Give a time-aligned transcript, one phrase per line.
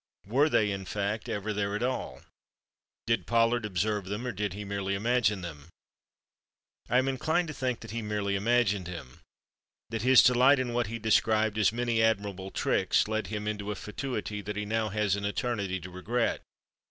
[0.25, 2.23] Were they, in fact, ever there at all?
[3.05, 5.69] Did Pollard observe them, or did he merely imagine them?
[6.89, 10.97] I am inclined to think that he merely imagined them—that his delight in what he
[10.97, 15.23] described as "many admirable tricks" led him into a fatuity that he now has an
[15.23, 16.41] eternity to regret.